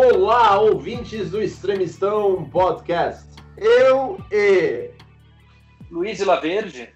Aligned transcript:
Olá, 0.00 0.60
ouvintes 0.60 1.28
do 1.28 1.42
Extremistão 1.42 2.48
Podcast. 2.50 3.26
Eu 3.56 4.16
e 4.30 4.92
Luiz 5.90 6.24
Laverde. 6.24 6.90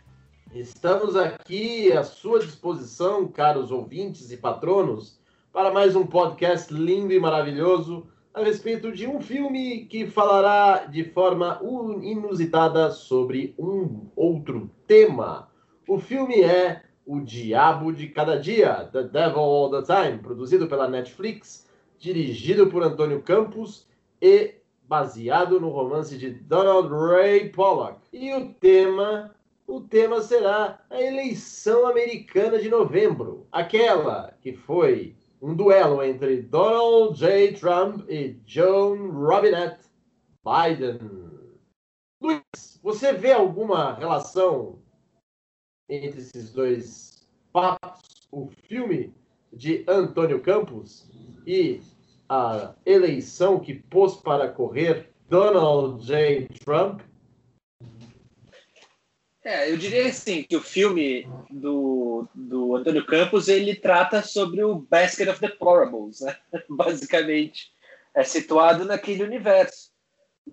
Estamos 0.54 1.16
aqui 1.16 1.92
à 1.92 2.04
sua 2.04 2.38
disposição, 2.38 3.26
caros 3.26 3.72
ouvintes 3.72 4.30
e 4.30 4.36
patronos, 4.36 5.18
para 5.52 5.72
mais 5.72 5.96
um 5.96 6.06
podcast 6.06 6.72
lindo 6.72 7.12
e 7.12 7.18
maravilhoso 7.18 8.06
a 8.32 8.40
respeito 8.40 8.92
de 8.92 9.04
um 9.08 9.20
filme 9.20 9.84
que 9.86 10.06
falará 10.06 10.84
de 10.84 11.02
forma 11.02 11.60
inusitada 12.04 12.92
sobre 12.92 13.52
um 13.58 14.06
outro 14.14 14.70
tema. 14.86 15.48
O 15.88 15.98
filme 15.98 16.40
é 16.40 16.84
O 17.04 17.18
Diabo 17.18 17.92
de 17.92 18.06
Cada 18.06 18.38
Dia, 18.38 18.88
The 18.92 19.02
Devil 19.02 19.40
All 19.40 19.70
the 19.72 19.82
Time, 19.82 20.18
produzido 20.18 20.68
pela 20.68 20.86
Netflix, 20.86 21.71
dirigido 22.02 22.66
por 22.66 22.82
Antônio 22.82 23.22
Campos 23.22 23.86
e 24.20 24.56
baseado 24.88 25.60
no 25.60 25.68
romance 25.68 26.18
de 26.18 26.30
Donald 26.30 26.92
Ray 26.92 27.48
Pollock. 27.50 28.00
E 28.12 28.34
o 28.34 28.52
tema, 28.54 29.32
o 29.68 29.80
tema 29.80 30.20
será 30.20 30.84
a 30.90 31.00
eleição 31.00 31.86
americana 31.86 32.58
de 32.58 32.68
novembro, 32.68 33.46
aquela 33.52 34.36
que 34.40 34.52
foi 34.52 35.14
um 35.40 35.54
duelo 35.54 36.02
entre 36.02 36.42
Donald 36.42 37.16
J. 37.16 37.52
Trump 37.52 38.04
e 38.10 38.36
Joan 38.44 39.12
Robinette 39.12 39.84
Biden. 40.44 40.98
Luiz, 42.20 42.80
você 42.82 43.12
vê 43.12 43.32
alguma 43.32 43.94
relação 43.94 44.80
entre 45.88 46.18
esses 46.18 46.52
dois 46.52 47.28
fatos? 47.52 48.28
O 48.32 48.48
filme 48.66 49.14
de 49.52 49.84
Antônio 49.86 50.40
Campos 50.40 51.08
e 51.46 51.80
a 52.28 52.74
eleição 52.86 53.60
que 53.60 53.74
pôs 53.74 54.16
para 54.16 54.48
correr 54.48 55.10
Donald 55.28 56.04
J. 56.04 56.48
Trump? 56.64 57.00
É, 59.44 59.70
eu 59.70 59.76
diria 59.76 60.06
assim 60.06 60.44
que 60.44 60.56
o 60.56 60.62
filme 60.62 61.28
do, 61.50 62.28
do 62.32 62.76
Antônio 62.76 63.04
Campos 63.04 63.48
ele 63.48 63.74
trata 63.74 64.22
sobre 64.22 64.62
o 64.62 64.76
Basket 64.76 65.28
of 65.28 65.40
Deplorables, 65.40 66.20
né? 66.20 66.36
Basicamente, 66.70 67.72
é 68.14 68.22
situado 68.22 68.84
naquele 68.84 69.24
universo, 69.24 69.90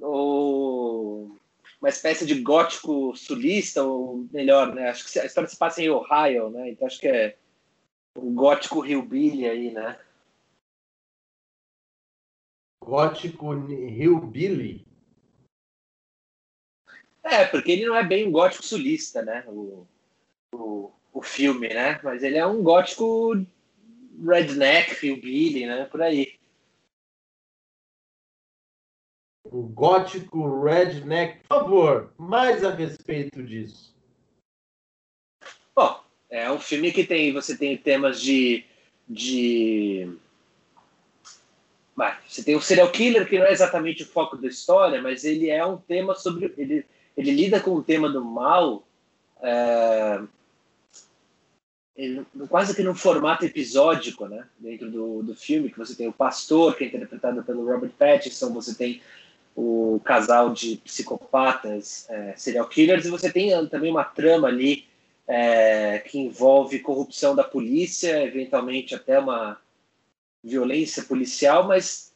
uma 0.02 1.90
espécie 1.90 2.26
de 2.26 2.42
gótico 2.42 3.16
sulista, 3.16 3.84
ou 3.84 4.28
melhor, 4.32 4.74
né? 4.74 4.90
Acho 4.90 5.12
que 5.12 5.20
a 5.20 5.26
história 5.26 5.50
se 5.50 5.58
passa 5.58 5.82
em 5.82 5.90
Ohio, 5.90 6.50
né? 6.50 6.72
Então 6.72 6.88
acho 6.88 7.00
que 7.00 7.08
é 7.08 7.36
o 8.20 8.32
gótico 8.34 8.86
hillbilly 8.86 9.48
aí, 9.48 9.72
né? 9.72 10.00
Gótico 12.84 13.54
hillbilly? 13.54 14.86
É, 17.24 17.46
porque 17.46 17.72
ele 17.72 17.86
não 17.86 17.96
é 17.96 18.04
bem 18.04 18.28
um 18.28 18.32
gótico 18.32 18.64
sulista, 18.64 19.22
né? 19.22 19.46
O, 19.48 19.88
o, 20.54 20.92
o 21.14 21.22
filme, 21.22 21.70
né? 21.70 22.00
Mas 22.04 22.24
ele 22.24 22.38
é 22.38 22.46
um 22.46 22.64
gótico 22.64 23.34
redneck, 24.26 25.06
hillbilly, 25.06 25.66
né? 25.66 25.86
Por 25.86 26.02
aí. 26.02 26.40
O 29.46 29.64
gótico 29.64 30.64
redneck, 30.64 31.40
por 31.40 31.48
favor, 31.48 32.14
mais 32.18 32.64
a 32.64 32.74
respeito 32.74 33.42
disso. 33.44 33.99
É 36.30 36.52
um 36.52 36.60
filme 36.60 36.92
que 36.92 37.04
tem, 37.04 37.34
você 37.34 37.58
tem 37.58 37.76
temas 37.76 38.22
de, 38.22 38.64
de 39.08 40.12
você 42.28 42.44
tem 42.44 42.56
o 42.56 42.62
serial 42.62 42.90
killer 42.92 43.28
que 43.28 43.38
não 43.38 43.46
é 43.46 43.52
exatamente 43.52 44.04
o 44.04 44.06
foco 44.06 44.38
da 44.38 44.48
história, 44.48 45.02
mas 45.02 45.26
ele 45.26 45.50
é 45.50 45.66
um 45.66 45.78
tema 45.78 46.16
sobre 46.16 46.54
ele 46.58 46.86
ele 47.18 47.32
lida 47.32 47.60
com 47.60 47.72
o 47.72 47.84
tema 47.84 48.08
do 48.08 48.24
mal 48.24 48.88
é, 49.42 50.22
ele, 52.00 52.26
quase 52.48 52.74
que 52.74 52.82
num 52.82 52.96
formato 52.96 53.44
episódico, 53.44 54.26
né? 54.26 54.46
Dentro 54.58 54.90
do, 54.90 55.22
do 55.22 55.36
filme, 55.36 55.70
que 55.70 55.78
você 55.78 55.94
tem 55.94 56.08
o 56.08 56.14
pastor, 56.14 56.78
que 56.78 56.86
é 56.86 56.88
interpretado 56.88 57.44
pelo 57.44 57.66
Robert 57.66 57.92
Pattinson, 57.92 58.54
você 58.54 58.74
tem 58.74 59.02
o 59.54 60.00
casal 60.06 60.54
de 60.54 60.78
psicopatas, 60.78 62.10
é, 62.10 62.34
serial 62.38 62.70
killers, 62.70 63.06
e 63.06 63.10
você 63.10 63.30
tem 63.30 63.68
também 63.68 63.92
uma 63.92 64.06
trama 64.06 64.48
ali 64.48 64.86
é, 65.30 66.00
que 66.00 66.18
envolve 66.18 66.80
corrupção 66.80 67.36
da 67.36 67.44
polícia, 67.44 68.24
eventualmente 68.24 68.96
até 68.96 69.20
uma 69.20 69.62
violência 70.44 71.04
policial, 71.04 71.68
mas 71.68 72.12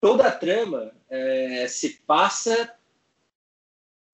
toda 0.00 0.26
a 0.26 0.32
trama 0.32 0.90
é, 1.10 1.66
se 1.68 2.00
passa 2.06 2.74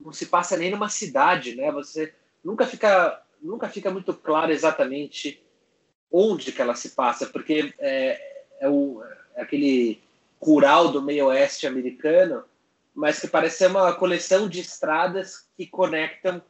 não 0.00 0.12
se 0.12 0.26
passa 0.26 0.56
nem 0.56 0.70
numa 0.70 0.88
cidade, 0.88 1.54
né? 1.54 1.70
Você 1.70 2.12
nunca 2.42 2.66
fica 2.66 3.22
nunca 3.40 3.68
fica 3.68 3.90
muito 3.90 4.12
claro 4.14 4.50
exatamente 4.50 5.40
onde 6.10 6.50
que 6.50 6.60
ela 6.60 6.74
se 6.74 6.90
passa, 6.90 7.26
porque 7.26 7.72
é, 7.78 8.44
é, 8.58 8.68
o, 8.68 9.00
é 9.36 9.42
aquele 9.42 10.02
rural 10.42 10.90
do 10.90 11.00
meio 11.00 11.26
oeste 11.26 11.68
americano, 11.68 12.42
mas 12.92 13.20
que 13.20 13.28
parece 13.28 13.58
ser 13.58 13.66
uma 13.68 13.94
coleção 13.94 14.48
de 14.48 14.60
estradas 14.60 15.46
que 15.56 15.66
conectam 15.66 16.42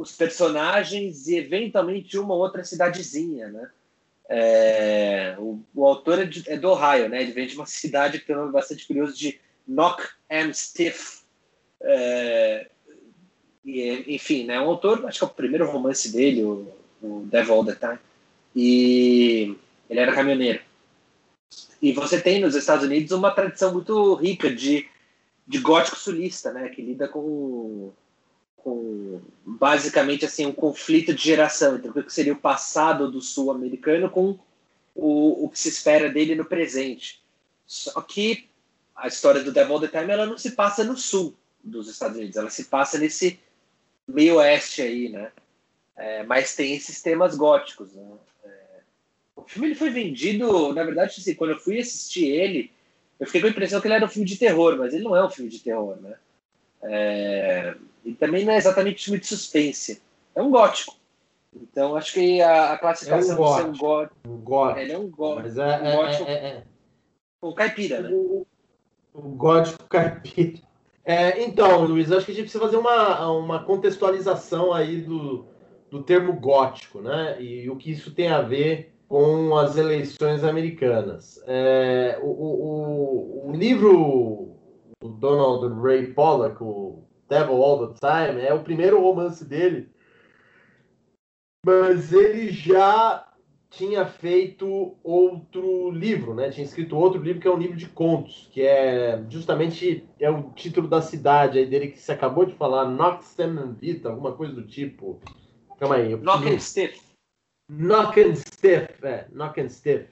os 0.00 0.12
personagens 0.12 1.28
e 1.28 1.36
eventualmente 1.36 2.18
uma 2.18 2.34
outra 2.34 2.64
cidadezinha, 2.64 3.48
né? 3.48 3.70
É, 4.32 5.36
o, 5.38 5.60
o, 5.74 5.84
autor 5.84 6.20
é, 6.20 6.24
de, 6.24 6.48
é, 6.48 6.56
do 6.56 6.70
Ohio, 6.70 7.08
né? 7.08 7.20
Ele 7.20 7.32
vem 7.32 7.46
de 7.46 7.54
uma 7.54 7.66
cidade 7.66 8.18
que 8.18 8.26
tem 8.26 8.34
um 8.34 8.40
nome 8.40 8.52
bastante 8.52 8.86
curioso 8.86 9.14
de 9.14 9.38
Knock-Am-Stiff, 9.68 11.20
é, 11.82 12.68
e, 13.62 14.14
enfim, 14.14 14.44
né, 14.46 14.58
um 14.58 14.68
autor, 14.68 15.04
acho 15.06 15.18
que 15.18 15.24
é 15.24 15.26
o 15.26 15.30
primeiro 15.30 15.70
romance 15.70 16.10
dele, 16.10 16.44
o, 16.44 16.66
o 17.02 17.28
Devil 17.30 17.54
All 17.54 17.64
the 17.64 17.74
Time, 17.74 17.98
e 18.56 19.54
ele 19.88 20.00
era 20.00 20.14
caminhoneiro. 20.14 20.60
E 21.82 21.92
você 21.92 22.20
tem 22.20 22.40
nos 22.40 22.54
Estados 22.54 22.86
Unidos 22.86 23.12
uma 23.12 23.30
tradição 23.30 23.72
muito 23.72 24.14
rica 24.14 24.50
de, 24.50 24.88
de 25.46 25.58
gótico 25.58 25.98
sulista, 25.98 26.52
né, 26.52 26.70
que 26.70 26.80
lida 26.80 27.06
com, 27.06 27.92
com 28.62 29.20
basicamente 29.44 30.24
assim 30.24 30.46
um 30.46 30.52
conflito 30.52 31.14
de 31.14 31.22
geração 31.22 31.76
entre 31.76 31.88
o 31.90 32.04
que 32.04 32.12
seria 32.12 32.32
o 32.32 32.40
passado 32.40 33.10
do 33.10 33.20
sul-americano 33.20 34.10
com 34.10 34.38
o, 34.94 35.44
o 35.44 35.48
que 35.48 35.58
se 35.58 35.68
espera 35.68 36.08
dele 36.10 36.34
no 36.34 36.44
presente. 36.44 37.22
Só 37.66 38.00
que 38.00 38.48
a 38.94 39.08
história 39.08 39.42
do 39.42 39.52
Devil 39.52 39.80
the 39.80 39.88
Time 39.88 40.12
ela 40.12 40.26
não 40.26 40.36
se 40.36 40.52
passa 40.52 40.84
no 40.84 40.96
sul, 40.96 41.34
dos 41.62 41.88
Estados 41.88 42.16
Unidos. 42.16 42.36
Ela 42.36 42.50
se 42.50 42.64
passa 42.64 42.98
nesse 42.98 43.38
meio 44.06 44.36
oeste 44.36 44.82
aí, 44.82 45.08
né? 45.08 45.32
É, 45.96 46.22
mas 46.24 46.54
tem 46.54 46.74
esses 46.74 47.00
temas 47.00 47.36
góticos. 47.36 47.92
Né? 47.92 48.02
É, 48.44 48.50
o 49.36 49.42
filme 49.42 49.68
ele 49.68 49.74
foi 49.74 49.90
vendido, 49.90 50.72
na 50.72 50.84
verdade, 50.84 51.14
assim, 51.18 51.34
quando 51.34 51.50
eu 51.50 51.60
fui 51.60 51.78
assistir 51.78 52.26
ele, 52.26 52.70
eu 53.18 53.26
fiquei 53.26 53.40
com 53.40 53.46
a 53.46 53.50
impressão 53.50 53.80
que 53.80 53.86
ele 53.86 53.94
era 53.94 54.04
um 54.04 54.08
filme 54.08 54.26
de 54.26 54.36
terror, 54.36 54.76
mas 54.76 54.94
ele 54.94 55.04
não 55.04 55.16
é 55.16 55.24
um 55.24 55.30
filme 55.30 55.50
de 55.50 55.60
terror, 55.60 56.00
né? 56.00 56.16
É, 56.82 57.74
e 58.04 58.12
também 58.14 58.44
não 58.44 58.52
é 58.52 58.56
exatamente 58.56 59.04
filme 59.04 59.20
de 59.20 59.26
suspense. 59.26 60.02
É 60.34 60.42
um 60.42 60.50
gótico. 60.50 60.96
Então, 61.54 61.96
acho 61.96 62.12
que 62.12 62.40
a, 62.40 62.72
a 62.72 62.78
classificação 62.78 63.36
é 63.36 63.40
um 63.40 63.44
de 63.44 63.56
ser 63.56 63.68
um 63.68 63.76
gótico. 63.76 64.16
Um 64.28 64.36
gótico. 64.38 64.80
Ele 64.80 64.92
é 64.92 64.98
um, 64.98 65.10
gó 65.10 65.34
mas 65.36 65.58
é, 65.58 65.62
um 65.62 65.86
é, 65.86 65.96
gótico. 65.96 66.24
É, 66.30 66.32
é, 66.32 66.62
um 67.42 67.52
caipira, 67.52 68.00
né? 68.00 68.10
O, 68.12 68.46
o 69.12 69.20
gótico 69.20 69.84
caipira. 69.84 70.60
É, 71.04 71.42
então, 71.42 71.84
Luiz, 71.84 72.12
acho 72.12 72.26
que 72.26 72.32
a 72.32 72.34
gente 72.34 72.44
precisa 72.44 72.62
fazer 72.62 72.76
uma, 72.76 73.30
uma 73.32 73.64
contextualização 73.64 74.72
aí 74.72 75.00
do, 75.00 75.44
do 75.90 76.02
termo 76.02 76.32
gótico, 76.34 77.00
né? 77.00 77.40
E 77.42 77.68
o 77.68 77.76
que 77.76 77.90
isso 77.90 78.12
tem 78.12 78.28
a 78.28 78.42
ver 78.42 78.92
com 79.08 79.56
as 79.56 79.76
eleições 79.76 80.44
americanas. 80.44 81.42
É, 81.46 82.16
o, 82.22 82.26
o, 82.28 83.48
o, 83.48 83.52
livro 83.56 84.39
do 85.00 85.08
Donald 85.08 85.80
Ray 85.80 86.12
Pollock, 86.12 86.62
o 86.62 87.04
Devil 87.28 87.62
All 87.62 87.88
the 87.88 87.94
Time, 87.94 88.40
é 88.40 88.52
o 88.52 88.62
primeiro 88.62 89.00
romance 89.00 89.44
dele, 89.44 89.88
mas 91.64 92.12
ele 92.12 92.50
já 92.50 93.26
tinha 93.70 94.04
feito 94.04 94.96
outro 95.02 95.90
livro, 95.90 96.34
né? 96.34 96.50
Tinha 96.50 96.64
escrito 96.64 96.96
outro 96.96 97.22
livro 97.22 97.40
que 97.40 97.46
é 97.46 97.50
um 97.50 97.58
livro 97.58 97.76
de 97.76 97.88
contos, 97.88 98.48
que 98.52 98.62
é 98.62 99.24
justamente 99.28 100.08
é 100.18 100.28
o 100.28 100.50
título 100.50 100.88
da 100.88 101.00
cidade 101.00 101.58
aí 101.58 101.66
dele 101.66 101.88
que 101.88 101.98
você 101.98 102.12
acabou 102.12 102.44
de 102.44 102.54
falar, 102.54 102.86
Noxtem 102.86 103.72
Vita, 103.74 104.10
alguma 104.10 104.32
coisa 104.32 104.52
do 104.52 104.66
tipo. 104.66 105.20
Calma 105.78 105.96
aí. 105.96 106.16
Knock 106.16 106.48
and 106.48 106.58
Stiff. 106.58 107.00
Knock 107.70 108.20
and 108.20 108.34
Stiff, 108.34 108.88
é, 109.02 109.28
Knock 109.30 109.60
and 109.60 109.68
Stiff. 109.68 110.08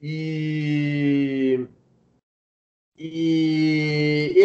E, 0.00 1.66
e 2.96 3.81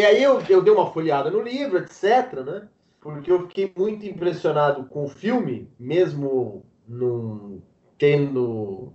aí 0.08 0.24
eu, 0.24 0.42
eu 0.50 0.62
dei 0.62 0.74
uma 0.74 0.92
folheada 0.92 1.30
no 1.30 1.42
livro, 1.42 1.78
etc, 1.78 2.34
né? 2.46 2.68
Porque 3.00 3.32
eu 3.32 3.48
fiquei 3.48 3.72
muito 3.76 4.06
impressionado 4.06 4.86
com 4.86 5.06
o 5.06 5.10
filme, 5.10 5.70
mesmo 5.80 6.66
num 6.88 7.62
tendo 7.98 8.94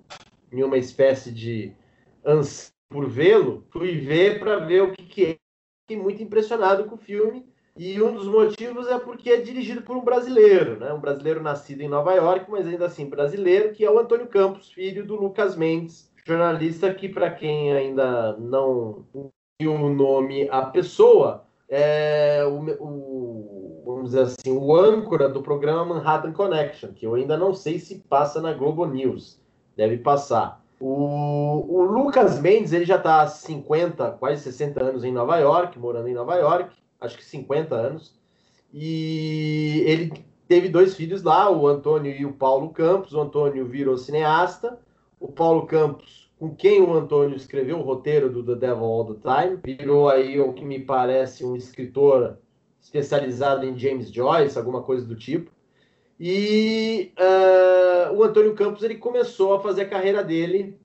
em 0.51 0.63
uma 0.63 0.79
espécie 0.79 1.33
de 1.33 1.75
por 2.89 3.09
vê-lo, 3.09 3.65
fui 3.71 3.99
ver 4.01 4.39
para 4.39 4.59
ver 4.59 4.83
o 4.83 4.93
que, 4.93 5.03
que 5.05 5.25
é. 5.25 5.39
Fiquei 5.83 6.01
muito 6.01 6.23
impressionado 6.23 6.85
com 6.85 6.95
o 6.95 6.99
filme. 6.99 7.45
E 7.77 8.01
um 8.03 8.15
dos 8.15 8.27
motivos 8.27 8.87
é 8.87 8.99
porque 8.99 9.31
é 9.31 9.41
dirigido 9.41 9.83
por 9.83 9.97
um 9.97 10.05
brasileiro, 10.05 10.79
né? 10.79 10.93
Um 10.93 11.01
brasileiro 11.01 11.43
nascido 11.43 11.81
em 11.81 11.89
Nova 11.89 12.13
York, 12.13 12.51
mas 12.51 12.67
ainda 12.67 12.87
assim 12.87 13.09
brasileiro, 13.09 13.73
que 13.73 13.85
é 13.85 13.91
o 13.91 13.99
Antônio 13.99 14.29
Campos, 14.29 14.71
filho 14.71 15.05
do 15.07 15.17
Lucas 15.17 15.57
Mendes, 15.57 16.13
jornalista 16.25 16.93
que, 16.93 17.09
para 17.09 17.31
quem 17.31 17.73
ainda 17.73 18.37
não 18.37 19.07
o 19.61 19.89
nome 19.89 20.49
a 20.51 20.63
pessoa, 20.63 21.45
é 21.69 22.45
o, 22.45 22.85
o, 22.85 23.83
vamos 23.85 24.11
dizer 24.11 24.23
assim, 24.23 24.51
o 24.51 24.77
âncora 24.77 25.29
do 25.29 25.43
programa 25.43 25.95
Manhattan 25.95 26.33
Connection, 26.33 26.93
que 26.93 27.07
eu 27.07 27.15
ainda 27.15 27.37
não 27.37 27.55
sei 27.55 27.79
se 27.79 28.01
passa 28.01 28.41
na 28.41 28.53
Globo 28.53 28.85
News. 28.87 29.41
Deve 29.77 29.99
passar. 29.99 30.63
O, 30.81 31.65
o 31.69 31.83
Lucas 31.85 32.41
Mendes, 32.41 32.73
ele 32.73 32.85
já 32.85 32.97
está 32.97 33.23
há 33.23 33.27
50, 33.29 34.13
quase 34.13 34.43
60 34.43 34.83
anos 34.83 35.05
em 35.05 35.13
Nova 35.13 35.39
York, 35.39 35.79
morando 35.79 36.09
em 36.09 36.15
Nova 36.15 36.35
York, 36.35 36.75
acho 37.01 37.17
que 37.17 37.25
50 37.25 37.75
anos. 37.75 38.19
E 38.73 39.83
ele 39.87 40.13
teve 40.49 40.69
dois 40.69 40.97
filhos 40.97 41.23
lá, 41.23 41.51
o 41.51 41.67
Antônio 41.69 42.11
e 42.13 42.27
o 42.27 42.33
Paulo 42.33 42.71
Campos. 42.71 43.13
O 43.13 43.21
Antônio 43.21 43.67
virou 43.67 43.97
cineasta. 43.97 44.79
O 45.21 45.31
Paulo 45.31 45.67
Campos, 45.67 46.29
com 46.43 46.57
quem 46.57 46.81
o 46.81 46.93
Antônio 46.93 47.37
escreveu 47.37 47.79
o 47.79 47.83
roteiro 47.83 48.29
do 48.29 48.43
The 48.43 48.57
Devil 48.57 48.85
All 48.85 49.15
the 49.15 49.21
Time, 49.21 49.61
virou 49.63 50.09
aí 50.09 50.41
o 50.41 50.53
que 50.53 50.65
me 50.65 50.81
parece 50.81 51.45
um 51.45 51.55
escritor 51.55 52.37
especializado 52.81 53.65
em 53.65 53.79
James 53.79 54.11
Joyce, 54.11 54.59
alguma 54.59 54.83
coisa 54.83 55.07
do 55.07 55.15
tipo. 55.15 55.53
E 56.19 57.13
uh, 57.17 58.13
o 58.17 58.25
Antônio 58.25 58.57
Campos 58.57 58.83
ele 58.83 58.97
começou 58.97 59.55
a 59.55 59.61
fazer 59.61 59.83
a 59.83 59.89
carreira 59.89 60.25
dele 60.25 60.77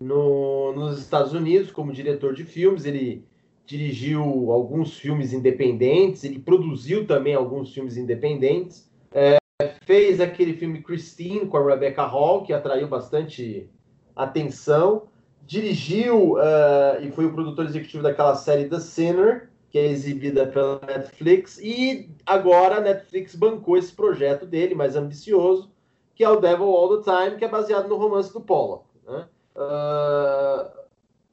no, 0.00 0.72
nos 0.72 0.98
Estados 0.98 1.32
Unidos 1.32 1.70
como 1.70 1.92
diretor 1.92 2.34
de 2.34 2.42
filmes. 2.42 2.84
Ele 2.84 3.24
dirigiu 3.64 4.50
alguns 4.50 4.98
filmes 4.98 5.32
independentes, 5.32 6.24
ele 6.24 6.40
produziu 6.40 7.06
também 7.06 7.34
alguns 7.36 7.72
filmes 7.72 7.96
independentes. 7.96 8.90
É, 9.12 9.38
fez 9.84 10.20
aquele 10.20 10.54
filme 10.54 10.82
Christine 10.82 11.46
com 11.46 11.56
a 11.58 11.64
Rebecca 11.64 12.04
Hall, 12.04 12.42
que 12.42 12.52
atraiu 12.52 12.88
bastante 12.88 13.70
atenção. 14.18 15.04
Dirigiu 15.46 16.34
uh, 16.34 17.00
e 17.00 17.10
foi 17.12 17.24
o 17.24 17.32
produtor 17.32 17.64
executivo 17.64 18.02
daquela 18.02 18.34
série 18.34 18.68
The 18.68 18.80
Sinner, 18.80 19.48
que 19.70 19.78
é 19.78 19.86
exibida 19.86 20.46
pela 20.46 20.80
Netflix, 20.86 21.58
e 21.58 22.10
agora 22.26 22.76
a 22.76 22.80
Netflix 22.80 23.34
bancou 23.34 23.76
esse 23.76 23.92
projeto 23.92 24.44
dele, 24.44 24.74
mais 24.74 24.96
ambicioso, 24.96 25.70
que 26.14 26.24
é 26.24 26.28
o 26.28 26.40
Devil 26.40 26.66
All 26.66 27.00
the 27.00 27.10
Time, 27.10 27.38
que 27.38 27.44
é 27.44 27.48
baseado 27.48 27.88
no 27.88 27.96
romance 27.96 28.32
do 28.32 28.40
Pollock. 28.40 28.84
Né? 29.06 29.26
Uh, 29.56 30.78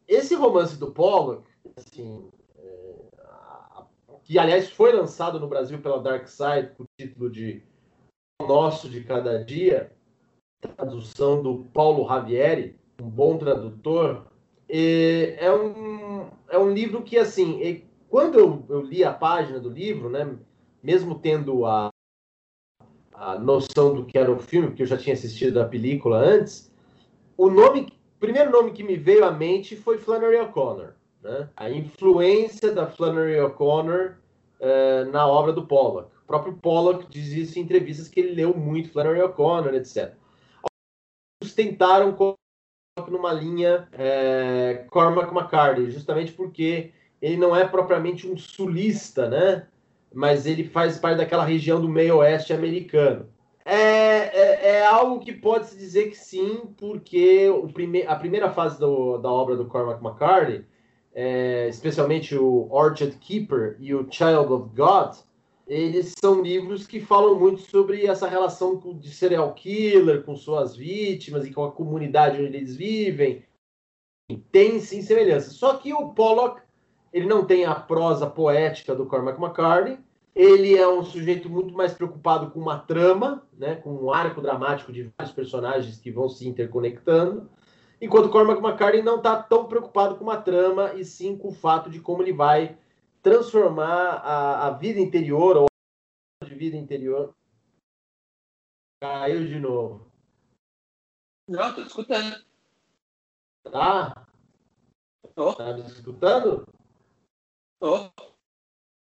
esse 0.07 0.35
romance 0.35 0.77
do 0.77 0.91
Pollock, 0.91 1.43
assim, 1.75 2.29
é, 2.57 2.95
que 4.23 4.37
aliás 4.37 4.69
foi 4.69 4.93
lançado 4.93 5.39
no 5.39 5.47
Brasil 5.47 5.81
pela 5.81 6.01
Dark 6.01 6.27
Side 6.27 6.71
com 6.77 6.83
o 6.83 6.87
título 6.97 7.29
de 7.29 7.63
Nosso 8.39 8.89
de 8.89 9.03
Cada 9.03 9.43
Dia, 9.43 9.91
tradução 10.67 11.41
do 11.41 11.65
Paulo 11.73 12.03
Ravieri, 12.03 12.75
um 13.01 13.09
bom 13.09 13.37
tradutor, 13.37 14.25
é 14.69 15.51
um, 15.51 16.27
é 16.49 16.57
um 16.57 16.71
livro 16.71 17.01
que, 17.01 17.17
assim, 17.17 17.83
quando 18.09 18.39
eu, 18.39 18.63
eu 18.69 18.81
li 18.81 19.03
a 19.03 19.13
página 19.13 19.59
do 19.59 19.69
livro, 19.69 20.09
né, 20.09 20.35
mesmo 20.81 21.15
tendo 21.15 21.65
a, 21.65 21.89
a 23.13 23.37
noção 23.39 23.93
do 23.93 24.05
que 24.05 24.17
era 24.17 24.31
o 24.31 24.39
filme, 24.39 24.67
porque 24.67 24.83
eu 24.83 24.87
já 24.87 24.97
tinha 24.97 25.13
assistido 25.13 25.59
a 25.59 25.65
película 25.65 26.17
antes, 26.17 26.71
o 27.37 27.49
nome, 27.49 27.81
o 28.15 28.19
primeiro 28.19 28.51
nome 28.51 28.71
que 28.71 28.83
me 28.83 28.95
veio 28.95 29.25
à 29.25 29.31
mente 29.31 29.75
foi 29.75 29.97
Flannery 29.97 30.37
O'Connor. 30.37 30.93
Né? 31.21 31.49
A 31.57 31.69
influência 31.69 32.71
da 32.71 32.87
Flannery 32.87 33.39
O'Connor 33.39 34.15
uh, 34.59 35.11
na 35.11 35.27
obra 35.27 35.51
do 35.51 35.65
Pollock. 35.65 36.09
O 36.23 36.27
próprio 36.27 36.53
Pollock 36.53 37.07
diz 37.09 37.27
isso 37.27 37.59
em 37.59 37.63
entrevistas 37.63 38.07
que 38.07 38.19
ele 38.19 38.35
leu 38.35 38.55
muito 38.55 38.91
Flannery 38.91 39.21
O'Connor, 39.21 39.73
etc. 39.73 40.13
Tentaram 41.55 42.15
numa 43.09 43.33
linha 43.33 43.87
é, 43.93 44.85
Cormac 44.89 45.33
McCarthy, 45.33 45.91
justamente 45.91 46.31
porque 46.31 46.91
ele 47.21 47.37
não 47.37 47.55
é 47.55 47.67
propriamente 47.67 48.27
um 48.27 48.37
sulista, 48.37 49.29
né? 49.29 49.67
Mas 50.13 50.45
ele 50.45 50.63
faz 50.63 50.97
parte 50.97 51.17
daquela 51.17 51.43
região 51.43 51.81
do 51.81 51.89
meio 51.89 52.17
oeste 52.17 52.53
americano. 52.53 53.27
É, 53.65 53.75
é, 53.75 54.69
é 54.77 54.85
algo 54.85 55.19
que 55.19 55.33
pode-se 55.33 55.75
dizer 55.75 56.09
que 56.09 56.15
sim, 56.15 56.61
porque 56.77 57.49
o 57.49 57.67
prime 57.67 58.03
a 58.03 58.15
primeira 58.15 58.51
fase 58.51 58.79
do, 58.79 59.17
da 59.17 59.29
obra 59.29 59.55
do 59.55 59.65
Cormac 59.65 60.03
McCarthy, 60.03 60.63
é, 61.13 61.67
especialmente 61.67 62.35
o 62.35 62.67
Orchard 62.69 63.17
Keeper 63.17 63.75
e 63.79 63.93
o 63.95 64.07
Child 64.09 64.53
of 64.53 64.69
God, 64.75 65.15
eles 65.67 66.13
são 66.19 66.41
livros 66.41 66.85
que 66.85 66.99
falam 66.99 67.39
muito 67.39 67.61
sobre 67.61 68.05
essa 68.05 68.27
relação 68.27 68.79
de 68.99 69.09
serial 69.09 69.53
killer 69.53 70.23
com 70.23 70.35
suas 70.35 70.75
vítimas 70.75 71.45
e 71.45 71.53
com 71.53 71.63
a 71.63 71.71
comunidade 71.71 72.41
onde 72.41 72.55
eles 72.55 72.75
vivem. 72.75 73.43
Tem 74.51 74.79
sim 74.79 75.01
semelhança. 75.01 75.49
Só 75.51 75.75
que 75.75 75.93
o 75.93 76.09
Pollock 76.09 76.61
ele 77.11 77.25
não 77.25 77.45
tem 77.45 77.65
a 77.65 77.73
prosa 77.73 78.27
poética 78.27 78.93
do 78.93 79.05
Cormac 79.05 79.41
McCarthy, 79.41 79.97
ele 80.35 80.77
é 80.77 80.85
um 80.85 81.01
sujeito 81.01 81.49
muito 81.49 81.73
mais 81.73 81.93
preocupado 81.93 82.51
com 82.51 82.59
uma 82.59 82.77
trama, 82.77 83.41
né, 83.57 83.75
com 83.75 83.93
um 83.93 84.11
arco 84.11 84.41
dramático 84.41 84.91
de 84.91 85.09
vários 85.17 85.33
personagens 85.33 85.97
que 85.97 86.11
vão 86.11 86.27
se 86.27 86.45
interconectando, 86.45 87.49
enquanto 88.01 88.27
Cormac 88.27 88.61
McCarthy 88.61 89.01
não 89.01 89.15
está 89.15 89.41
tão 89.41 89.63
preocupado 89.65 90.15
com 90.15 90.25
uma 90.25 90.35
trama, 90.35 90.91
e 90.95 91.05
sim 91.05 91.37
com 91.37 91.47
o 91.47 91.53
fato 91.53 91.89
de 91.89 92.01
como 92.01 92.21
ele 92.21 92.33
vai 92.33 92.77
transformar 93.25 94.21
a, 94.23 94.67
a 94.67 94.69
vida 94.69 94.99
interior, 94.99 95.57
ou 95.57 95.65
a 95.65 96.45
de 96.45 96.53
vida 96.53 96.77
interior. 96.77 97.35
Caiu 99.01 99.47
de 99.47 99.59
novo. 99.59 100.11
Não, 101.49 101.69
estou 101.69 101.85
escutando. 101.85 102.45
Tá? 103.63 104.27
Tô. 105.33 105.55
Tá 105.55 105.73
me 105.73 105.81
escutando? 105.81 106.67
Oh. 107.81 108.09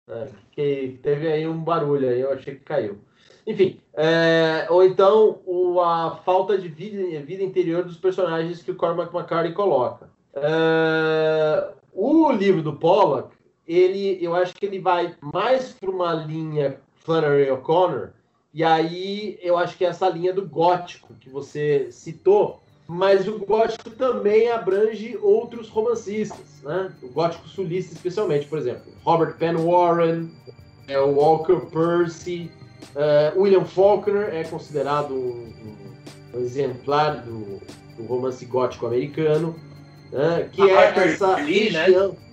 É, 0.09 0.33
que 0.51 0.99
teve 1.01 1.31
aí 1.31 1.47
um 1.47 1.63
barulho 1.63 2.09
aí, 2.09 2.21
eu 2.21 2.33
achei 2.33 2.57
que 2.57 2.65
caiu. 2.65 3.01
Enfim, 3.47 3.81
é, 3.93 4.67
ou 4.69 4.85
então 4.85 5.41
o, 5.47 5.81
a 5.81 6.17
falta 6.25 6.59
de 6.59 6.69
vida, 6.69 7.25
vida 7.25 7.45
interior 7.45 7.85
dos 7.85 7.97
personagens 7.97 8.65
que 8.65 8.73
o 8.73 8.77
Cormac 8.77 9.15
McCarthy 9.15 9.55
coloca. 9.55 10.11
É, 10.35 11.73
o 11.93 12.33
livro 12.33 12.63
do 12.63 12.77
Pollock, 12.77 13.38
ele, 13.69 14.19
eu 14.23 14.35
acho 14.35 14.55
que 14.55 14.65
ele 14.65 14.81
vai 14.81 15.15
mais 15.21 15.73
para 15.73 15.91
uma 15.91 16.15
linha 16.15 16.81
Flannery 17.05 17.51
O'Connor, 17.51 18.11
e 18.55 18.65
aí 18.65 19.39
eu 19.43 19.59
acho 19.59 19.77
que 19.77 19.85
é 19.85 19.89
essa 19.89 20.09
linha 20.09 20.33
do 20.33 20.49
gótico 20.49 21.13
que 21.21 21.29
você 21.29 21.89
citou, 21.93 22.63
mas 22.87 23.29
o 23.29 23.39
gótico 23.39 23.91
também 23.91 24.51
abrange 24.51 25.19
outros 25.21 25.69
romancistas, 25.69 26.63
né? 26.63 26.91
O 27.03 27.09
gótico 27.09 27.47
sulista, 27.47 27.93
especialmente, 27.93 28.47
por 28.47 28.59
exemplo, 28.59 28.91
Robert 29.05 29.37
Penn 29.37 29.59
Warren, 29.59 30.31
é, 30.89 30.99
o 30.99 31.17
Walker 31.17 31.61
Percy, 31.71 32.51
uh, 32.97 33.39
William 33.39 33.67
Faulkner 33.67 34.35
é 34.35 34.45
considerado 34.45 35.13
um, 35.13 35.53
um 36.35 36.41
exemplar 36.41 37.21
do, 37.21 37.61
do, 37.97 38.07
romance 38.07 38.45
gótico 38.47 38.87
americano, 38.87 39.55
né? 40.11 40.49
que 40.51 40.63
A 40.63 40.67
é 40.67 40.87
Harper 40.87 41.09
essa 41.09 41.37
Lee, 41.37 41.71
né? 41.71 41.85
região. 41.85 42.09
Né? 42.09 42.28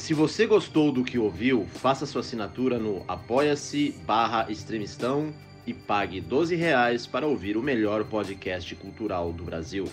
Se 0.00 0.14
você 0.14 0.46
gostou 0.46 0.90
do 0.90 1.04
que 1.04 1.18
ouviu, 1.18 1.66
faça 1.74 2.06
sua 2.06 2.22
assinatura 2.22 2.78
no 2.78 3.04
apoia-se 3.06 3.94
barra 4.06 4.50
extremistão 4.50 5.30
e 5.66 5.74
pague 5.74 6.22
12 6.22 6.56
reais 6.56 7.06
para 7.06 7.26
ouvir 7.26 7.54
o 7.54 7.62
melhor 7.62 8.02
podcast 8.04 8.74
cultural 8.76 9.30
do 9.30 9.44
Brasil. 9.44 9.84